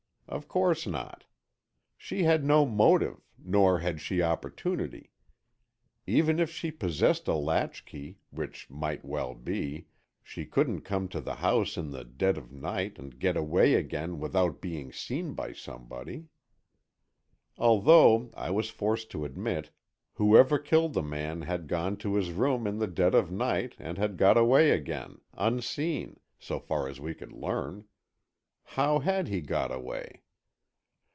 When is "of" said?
0.27-0.47, 12.37-12.49, 23.13-23.33